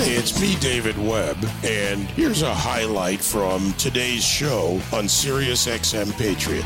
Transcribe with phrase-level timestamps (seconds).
[0.00, 6.64] It's me, David Webb, and here's a highlight from today's show on Sirius XM Patriot.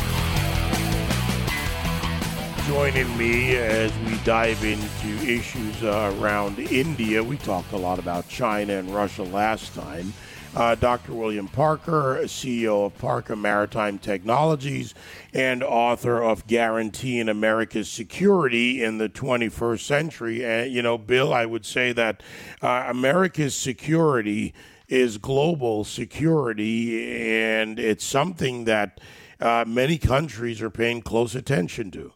[2.69, 7.25] Joining me as we dive into issues around India.
[7.25, 10.13] We talked a lot about China and Russia last time.
[10.55, 11.15] Uh, Dr.
[11.15, 14.95] William Parker, CEO of Parker Maritime Technologies
[15.33, 20.45] and author of Guaranteeing America's Security in the 21st Century.
[20.45, 22.23] And, you know, Bill, I would say that
[22.61, 24.53] uh, America's security
[24.89, 29.01] is global security, and it's something that
[29.41, 32.13] uh, many countries are paying close attention to.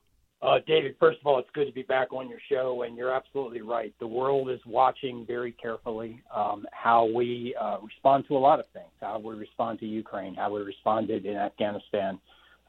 [0.46, 3.10] Uh, David, first of all, it's good to be back on your show, and you're
[3.10, 3.92] absolutely right.
[3.98, 8.66] The world is watching very carefully um, how we uh, respond to a lot of
[8.73, 12.20] things, how we respond to Ukraine, how we responded in Afghanistan,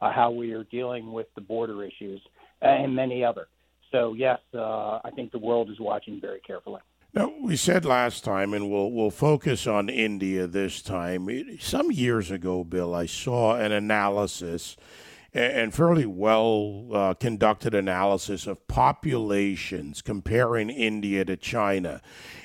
[0.02, 2.20] uh, how we are dealing with the border issues,
[2.64, 3.48] and many other.
[3.92, 6.82] So, yes, uh, I think the world is watching very carefully.
[7.14, 11.30] Now, we said last time, and we'll we'll focus on India this time.
[11.60, 14.78] Some years ago, Bill, I saw an analysis
[15.38, 22.02] and fairly well uh, conducted analysis of populations comparing India to China.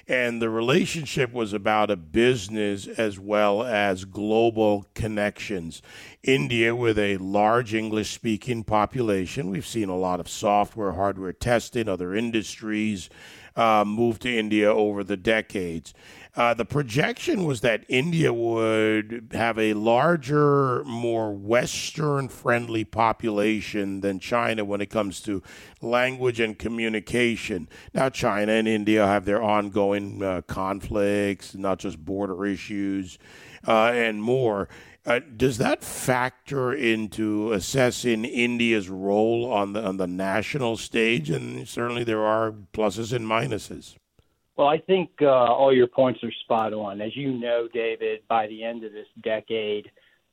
[0.08, 5.80] And the relationship was about a business as well as global connections.
[6.22, 11.88] India, with a large English speaking population, we've seen a lot of software, hardware testing,
[11.88, 13.10] other industries
[13.56, 15.94] uh, move to India over the decades.
[16.34, 24.18] Uh, the projection was that India would have a larger, more Western friendly population than
[24.18, 25.42] China when it comes to
[25.82, 27.68] language and communication.
[27.92, 33.18] Now, China and India have their ongoing uh, conflicts, not just border issues
[33.66, 34.68] uh, and more.
[35.04, 41.28] Uh, does that factor into assessing India's role on the on the national stage?
[41.28, 43.96] And certainly there are pluses and minuses.
[44.56, 47.00] Well, I think uh, all your points are spot on.
[47.00, 49.90] As you know, David, by the end of this decade,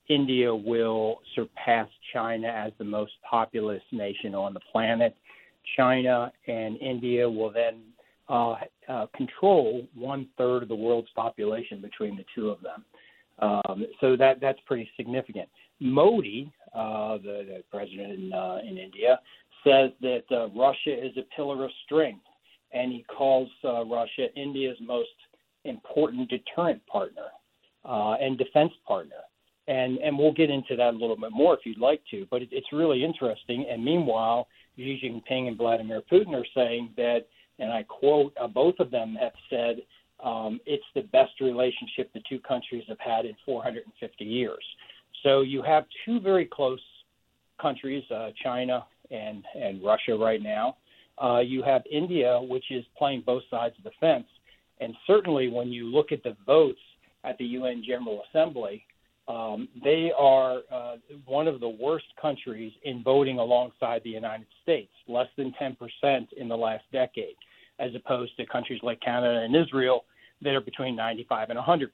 [0.10, 5.16] India will surpass China as the most populous nation on the planet.
[5.78, 7.82] China and India will then
[8.30, 8.56] uh,
[8.88, 12.86] uh, control one third of the world's population between the two of them.
[13.40, 15.50] Um, so that that's pretty significant.
[15.80, 19.20] Modi, uh, the, the president in, uh, in India,
[19.64, 22.26] says that uh, Russia is a pillar of strength
[22.72, 25.10] and he calls uh, Russia India's most
[25.66, 27.28] important deterrent partner
[27.86, 29.16] and defense partner.
[29.68, 32.26] And and we'll get into that a little bit more if you'd like to.
[32.32, 33.66] But it, it's really interesting.
[33.70, 34.48] And meanwhile,
[34.78, 37.28] Xi Jinping and Vladimir Putin are saying that,
[37.60, 39.82] and I quote, uh, both of them have said
[40.24, 44.64] um, it's the best relationship the two countries have had in 450 years.
[45.24, 46.80] So you have two very close
[47.62, 50.78] countries, uh, China and and Russia, right now.
[51.22, 54.28] Uh, you have India, which is playing both sides of the fence.
[54.80, 56.80] And certainly when you look at the votes
[57.26, 58.86] at the UN General Assembly,
[59.28, 60.96] um, they are uh,
[61.26, 66.48] one of the worst countries in voting alongside the United States, less than 10% in
[66.48, 67.36] the last decade,
[67.80, 70.06] as opposed to countries like Canada and Israel
[70.42, 71.88] that are between 95 and 100%.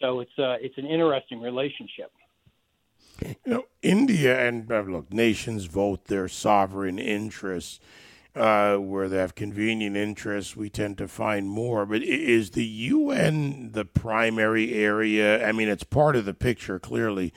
[0.00, 2.12] So it's, uh, it's an interesting relationship.
[3.20, 7.80] You know, India and uh, look, nations vote their sovereign interests
[8.34, 11.86] uh, where they have convenient interests, we tend to find more.
[11.86, 15.46] But is the UN the primary area?
[15.46, 17.32] I mean, it's part of the picture, clearly.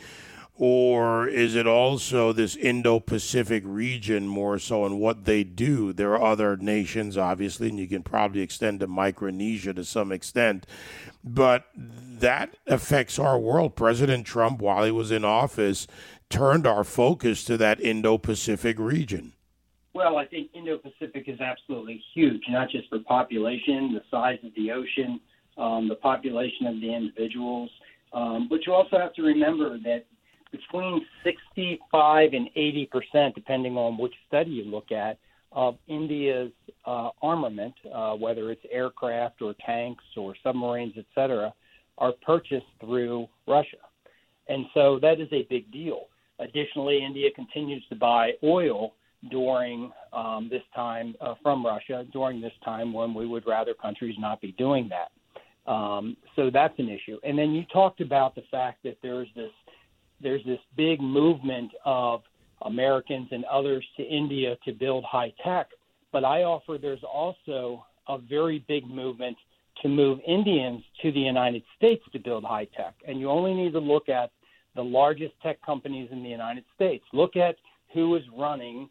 [0.60, 5.94] Or is it also this Indo Pacific region more so in what they do?
[5.94, 10.66] There are other nations, obviously, and you can probably extend to Micronesia to some extent.
[11.24, 13.76] But that affects our world.
[13.76, 15.86] President Trump, while he was in office,
[16.30, 19.34] turned our focus to that Indo Pacific region.
[19.94, 24.72] Well, I think Indo-Pacific is absolutely huge, not just for population, the size of the
[24.72, 25.20] ocean,
[25.58, 27.72] um, the population of the individuals,
[28.14, 30.06] um, but you also have to remember that
[30.52, 35.18] between 65 and 80 percent, depending on which study you look at,
[35.52, 36.52] of India's
[36.86, 41.54] uh, armament, uh, whether it's aircraft or tanks or submarines, et cetera,
[41.98, 43.78] are purchased through Russia.
[44.48, 46.08] And so that is a big deal.
[46.40, 48.94] Additionally, India continues to buy oil
[49.32, 54.16] during um, this time uh, from Russia during this time when we would rather countries
[54.20, 55.72] not be doing that.
[55.72, 57.18] Um, so that's an issue.
[57.24, 59.52] And then you talked about the fact that there's this
[60.22, 62.22] there's this big movement of
[62.64, 65.68] Americans and others to India to build high tech,
[66.12, 69.38] but I offer there's also a very big movement
[69.82, 72.96] to move Indians to the United States to build high tech.
[73.08, 74.32] And you only need to look at
[74.76, 77.04] the largest tech companies in the United States.
[77.14, 77.56] Look at
[77.94, 78.90] who is running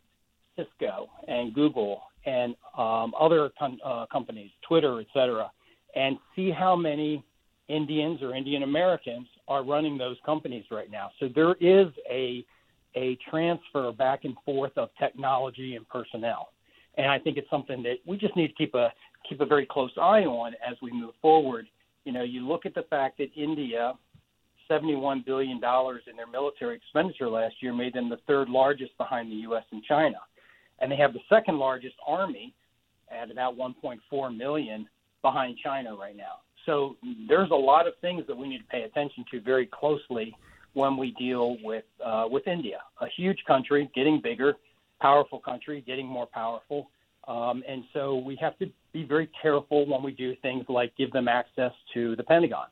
[0.54, 5.50] Cisco and Google and um, other com- uh, companies, Twitter, et cetera.
[5.96, 7.24] and see how many
[7.68, 11.10] Indians or Indian Americans are running those companies right now.
[11.18, 12.44] So there is a
[12.94, 16.48] a transfer back and forth of technology and personnel.
[16.96, 18.92] And I think it's something that we just need to keep a
[19.28, 21.66] keep a very close eye on as we move forward.
[22.04, 23.94] You know, you look at the fact that India,
[24.70, 29.36] $71 billion in their military expenditure last year, made them the third largest behind the
[29.36, 29.64] U.S.
[29.72, 30.18] and China.
[30.78, 32.54] And they have the second largest army
[33.10, 34.88] at about 1.4 million
[35.22, 36.45] behind China right now.
[36.66, 36.96] So
[37.28, 40.36] there's a lot of things that we need to pay attention to very closely
[40.74, 44.54] when we deal with uh, with India, a huge country getting bigger,
[45.00, 46.90] powerful country getting more powerful,
[47.28, 51.10] um, and so we have to be very careful when we do things like give
[51.12, 52.66] them access to the Pentagon.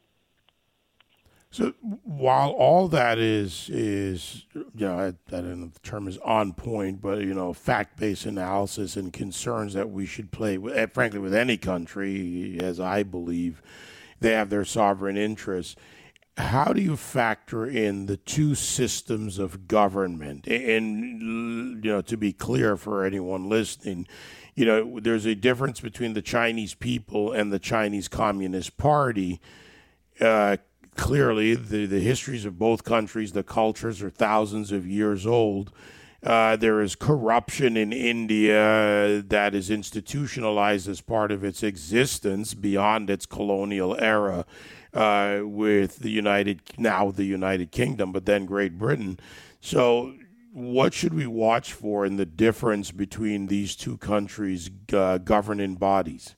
[1.54, 1.72] So
[2.02, 6.18] while all that is is you know I, I don't know if the term is
[6.18, 10.76] on point, but you know fact based analysis and concerns that we should play with,
[10.76, 13.62] eh, frankly, with any country, as I believe,
[14.18, 15.76] they have their sovereign interests.
[16.38, 20.48] How do you factor in the two systems of government?
[20.48, 24.08] And you know, to be clear for anyone listening,
[24.56, 29.40] you know, there's a difference between the Chinese people and the Chinese Communist Party.
[30.20, 30.56] Uh,
[30.96, 35.72] clearly the, the histories of both countries, the cultures are thousands of years old.
[36.22, 43.10] Uh, there is corruption in India that is institutionalized as part of its existence beyond
[43.10, 44.46] its colonial era
[44.94, 49.18] uh, with the United, now the United Kingdom, but then Great Britain.
[49.60, 50.14] So,
[50.52, 56.36] what should we watch for in the difference between these two countries' uh, governing bodies?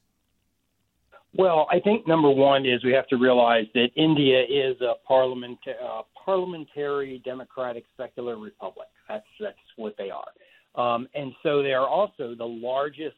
[1.38, 5.58] Well, I think number one is we have to realize that India is a parliament,
[5.66, 8.88] uh, parliamentary democratic secular republic.
[9.08, 13.16] That's that's what they are, um, and so they are also the largest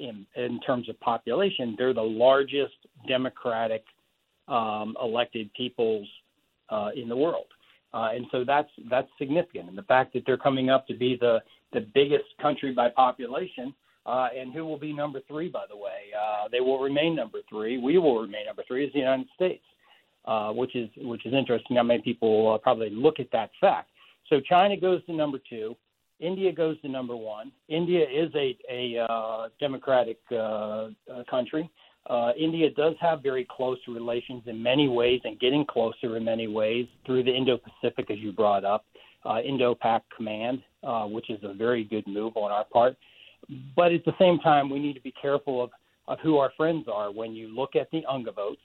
[0.00, 1.76] in in terms of population.
[1.78, 2.74] They're the largest
[3.06, 3.84] democratic
[4.48, 6.08] um, elected peoples
[6.70, 7.46] uh, in the world,
[7.94, 9.68] uh, and so that's that's significant.
[9.68, 11.38] And the fact that they're coming up to be the
[11.72, 13.72] the biggest country by population
[14.06, 16.10] uh, and who will be number three, by the way?
[16.18, 17.78] Uh, they will remain number three.
[17.78, 19.64] We will remain number three is the United States,
[20.24, 21.76] uh, which is which is interesting.
[21.76, 23.90] How many people uh, probably look at that fact?
[24.28, 25.76] So China goes to number two.
[26.18, 27.52] India goes to number one.
[27.68, 30.88] India is a a uh, democratic uh,
[31.28, 31.70] country.
[32.38, 36.86] India does have very close relations in many ways, and getting closer in many ways
[37.04, 38.84] through the Indo-Pacific, as you brought up,
[39.24, 40.62] uh, Indo-Pac Command,
[41.08, 42.96] which is a very good move on our part.
[43.76, 45.70] But at the same time, we need to be careful of,
[46.08, 47.10] of who our friends are.
[47.10, 48.60] When you look at the UNGA votes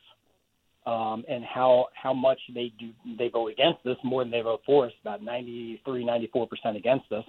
[0.85, 4.61] um, and how how much they do they vote against us more than they vote
[4.65, 7.25] for us, about 93, 94 percent against us.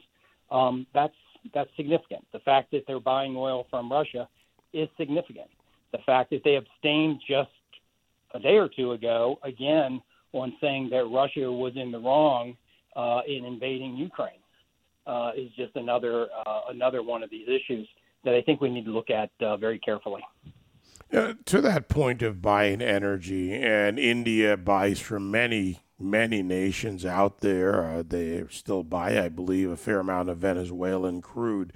[0.51, 1.15] Um, that's
[1.55, 2.25] that's significant.
[2.33, 4.29] The fact that they're buying oil from Russia
[4.73, 5.49] is significant.
[5.93, 7.51] The fact that they abstained just
[8.35, 12.57] a day or two ago, again, on saying that Russia was in the wrong
[12.95, 14.41] uh, in invading Ukraine
[15.07, 17.89] uh, is just another uh, another one of these issues
[18.25, 20.23] that I think we need to look at uh, very carefully.
[21.13, 27.85] To that point of buying energy, and India buys from many many nations out there.
[27.85, 31.73] Uh, they still buy, I believe, a fair amount of Venezuelan crude.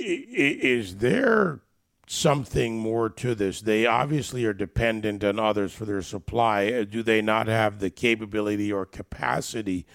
[0.00, 1.60] I, is there
[2.06, 3.60] something more to this?
[3.60, 6.66] They obviously are dependent on others for their supply.
[6.66, 9.86] Uh, do they not have the capability or capacity?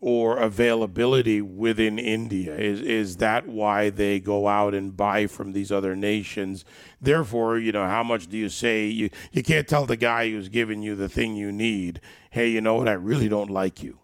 [0.00, 2.54] Or availability within India?
[2.56, 6.64] Is is that why they go out and buy from these other nations?
[7.00, 10.48] Therefore, you know, how much do you say you you can't tell the guy who's
[10.48, 13.98] giving you the thing you need, hey, you know what, I really don't like you.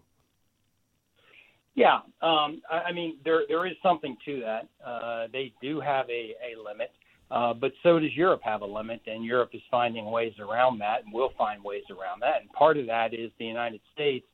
[1.75, 4.67] Yeah, um, I, I mean there there is something to that.
[4.85, 6.91] Uh, they do have a, a limit.
[7.29, 11.05] Uh, but so does Europe have a limit, and Europe is finding ways around that,
[11.05, 12.41] and will find ways around that.
[12.41, 14.25] And part of that is the United States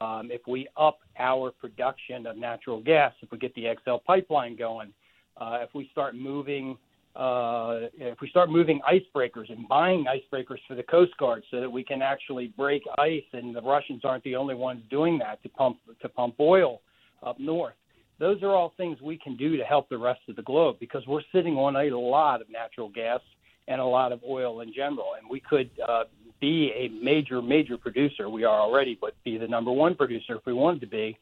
[0.00, 4.56] um, if we up our production of natural gas, if we get the XL pipeline
[4.56, 4.92] going,
[5.36, 6.76] uh, if we start moving,
[7.14, 11.70] uh, if we start moving icebreakers and buying icebreakers for the Coast Guard, so that
[11.70, 15.48] we can actually break ice, and the Russians aren't the only ones doing that to
[15.50, 16.80] pump to pump oil
[17.22, 17.74] up north.
[18.18, 21.06] Those are all things we can do to help the rest of the globe because
[21.06, 23.20] we're sitting on a lot of natural gas
[23.68, 26.04] and a lot of oil in general, and we could uh,
[26.42, 28.28] be a major, major producer.
[28.28, 31.16] We are already, but be the number one producer if we wanted to be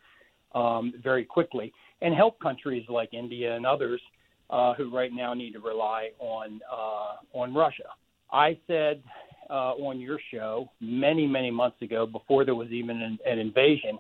[0.55, 4.00] um, very quickly, and help countries like India and others
[4.49, 7.91] uh, who right now need to rely on uh, on Russia.
[8.33, 9.03] I said
[9.50, 13.99] uh, on your show many, many months ago, before there was even an, an invasion,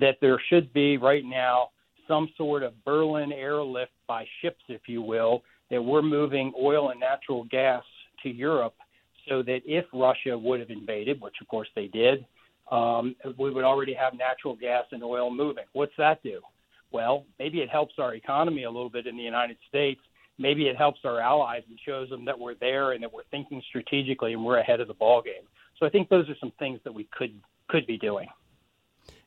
[0.00, 1.68] that there should be right now
[2.08, 7.00] some sort of Berlin airlift by ships, if you will, that we're moving oil and
[7.00, 7.82] natural gas
[8.22, 8.74] to Europe
[9.28, 12.24] so that if Russia would have invaded, which of course they did,
[12.70, 15.64] um, we would already have natural gas and oil moving.
[15.72, 16.40] What's that do?
[16.92, 20.00] Well, maybe it helps our economy a little bit in the United States.
[20.38, 23.62] Maybe it helps our allies and shows them that we're there and that we're thinking
[23.68, 25.44] strategically and we're ahead of the ball game.
[25.78, 28.28] So I think those are some things that we could could be doing.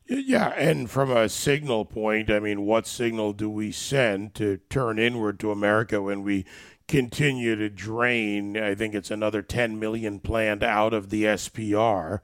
[0.07, 4.97] Yeah, and from a signal point, I mean, what signal do we send to turn
[4.97, 6.45] inward to America when we
[6.89, 8.57] continue to drain?
[8.57, 12.19] I think it's another 10 million planned out of the SPR.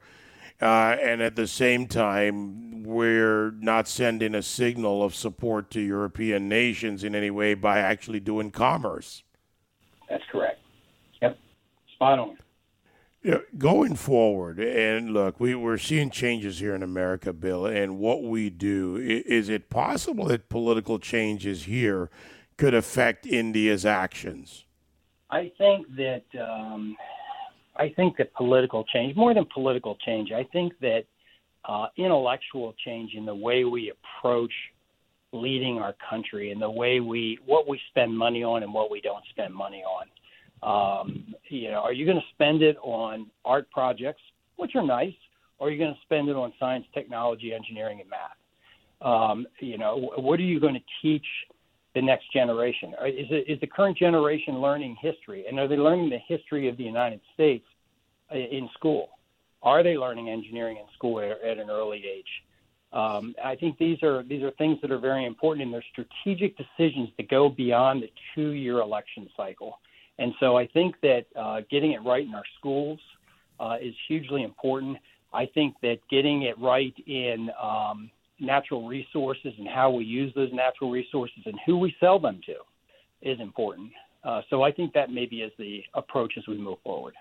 [0.60, 6.48] Uh, and at the same time, we're not sending a signal of support to European
[6.48, 9.22] nations in any way by actually doing commerce.
[10.08, 10.60] That's correct.
[11.22, 11.38] Yep.
[11.94, 12.38] Spot on.
[13.22, 18.22] Yeah, going forward, and look, we, we're seeing changes here in America, Bill, and what
[18.22, 18.96] we do.
[18.98, 22.08] Is it possible that political changes here
[22.56, 24.64] could affect India's actions?
[25.30, 26.96] I think that um,
[27.76, 31.04] I think that political change, more than political change, I think that
[31.64, 34.52] uh, intellectual change in the way we approach
[35.32, 39.00] leading our country and the way we what we spend money on and what we
[39.00, 40.06] don't spend money on.
[40.62, 44.22] Um, you know, are you going to spend it on art projects,
[44.56, 45.14] which are nice,
[45.58, 48.38] or are you going to spend it on science, technology, engineering, and math?
[49.02, 51.26] Um, you know, what are you going to teach
[51.96, 52.90] the next generation?
[53.06, 56.76] Is, it, is the current generation learning history, and are they learning the history of
[56.76, 57.64] the United States
[58.30, 59.08] uh, in school?
[59.62, 62.32] Are they learning engineering in school at, at an early age?
[62.92, 66.56] Um, I think these are these are things that are very important, and they're strategic
[66.56, 69.80] decisions that go beyond the two-year election cycle.
[70.18, 73.00] And so I think that uh, getting it right in our schools
[73.58, 74.98] uh, is hugely important.
[75.32, 80.52] I think that getting it right in um, natural resources and how we use those
[80.52, 82.54] natural resources and who we sell them to
[83.22, 83.90] is important.
[84.24, 87.14] Uh, so I think that maybe is the approach as we move forward.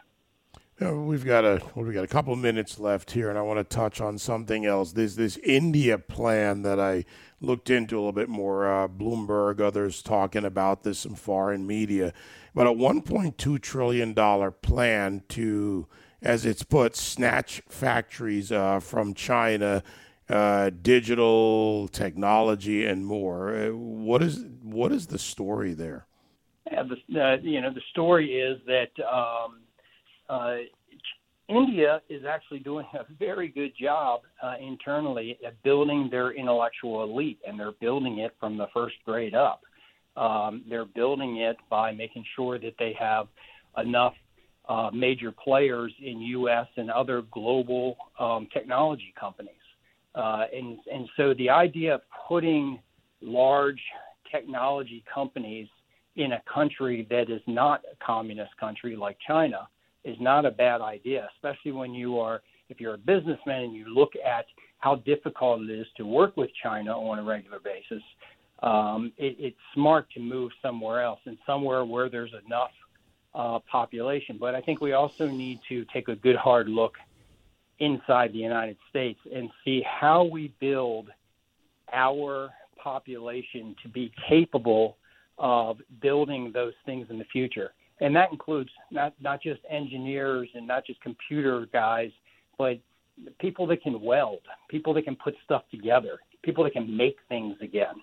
[0.80, 3.60] we've got a well, we've got a couple of minutes left here, and I want
[3.60, 4.92] to touch on something else.
[4.92, 7.06] There's this India plan that I
[7.40, 8.68] looked into a little bit more.
[8.68, 12.12] Uh, Bloomberg, others talking about this in foreign media,
[12.56, 15.88] but a 1.2 trillion dollar plan to,
[16.22, 19.84] as it's put, snatch factories uh, from China
[20.30, 23.56] uh, digital technology and more.
[23.56, 26.08] Uh, what is what is the story there?
[26.72, 29.62] Yeah, the, uh, you know the story is that um,
[30.30, 30.56] uh,
[31.48, 37.40] India is actually doing a very good job uh, internally at building their intellectual elite,
[37.48, 39.62] and they're building it from the first grade up.
[40.18, 43.28] Um, they're building it by making sure that they have
[43.78, 44.14] enough
[44.68, 46.68] uh, major players in U.S.
[46.78, 49.54] and other global um, technology companies.
[50.16, 52.80] Uh, and, and so the idea of putting
[53.22, 53.82] large
[54.32, 55.68] technology companies
[56.16, 59.68] in a country that is not a communist country like China
[60.06, 63.94] is not a bad idea, especially when you are, if you're a businessman and you
[63.94, 64.46] look at
[64.80, 68.04] how difficult it is to work with China on a regular basis.
[68.64, 72.72] Um, it, it's smart to move somewhere else and somewhere where there's enough
[73.34, 74.38] uh, population.
[74.40, 76.94] But I think we also need to take a good hard look
[77.80, 81.10] inside the United States and see how we build
[81.94, 82.50] our
[82.82, 84.98] population to be capable
[85.38, 87.74] of building those things in the future.
[88.02, 92.12] And that includes not, not just engineers and not just computer guys,
[92.58, 92.78] but
[93.40, 97.56] people that can weld, people that can put stuff together, people that can make things
[97.62, 97.96] again.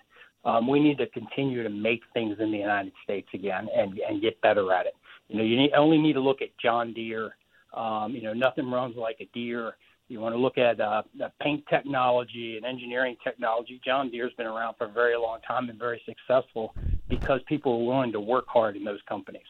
[0.45, 4.21] Um, we need to continue to make things in the United States again and, and
[4.21, 4.93] get better at it.
[5.29, 7.35] You know, you need, only need to look at John Deere
[7.73, 9.75] um, you know, nothing runs like a Deere.
[10.09, 11.03] You want to look at uh,
[11.41, 13.81] paint technology and engineering technology.
[13.83, 16.75] John Deere's been around for a very long time and very successful
[17.07, 19.41] because people are willing to work hard in those companies.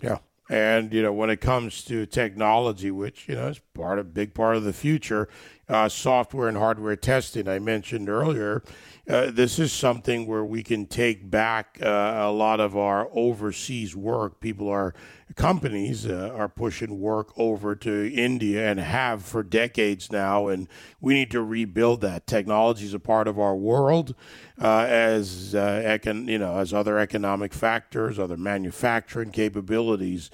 [0.00, 0.18] Yeah,
[0.48, 4.34] and you know, when it comes to technology, which you know is part of big
[4.34, 5.28] part of the future,
[5.68, 7.48] uh, software and hardware testing.
[7.48, 8.62] I mentioned earlier,
[9.08, 13.94] uh, this is something where we can take back uh, a lot of our overseas
[13.94, 14.40] work.
[14.40, 14.94] People are
[15.34, 20.68] companies uh, are pushing work over to India and have for decades now, and
[21.00, 22.26] we need to rebuild that.
[22.26, 24.14] Technology is a part of our world,
[24.60, 30.30] uh, as uh, econ- you know, as other economic factors, other manufacturing capabilities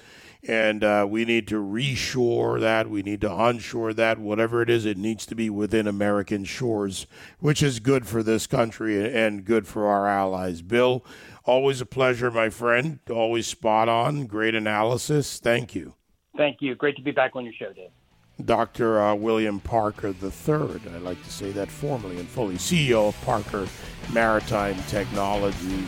[0.47, 2.89] and uh, we need to reshore that.
[2.89, 4.19] We need to onshore that.
[4.19, 7.07] Whatever it is, it needs to be within American shores,
[7.39, 10.61] which is good for this country and good for our allies.
[10.61, 11.05] Bill,
[11.45, 12.99] always a pleasure, my friend.
[13.09, 14.25] Always spot on.
[14.25, 15.39] Great analysis.
[15.39, 15.95] Thank you.
[16.35, 16.75] Thank you.
[16.75, 17.91] Great to be back on your show, Dave.
[18.43, 18.99] Dr.
[18.99, 23.67] Uh, William Parker III, I like to say that formally and fully, CEO of Parker
[24.11, 25.87] Maritime Technologies.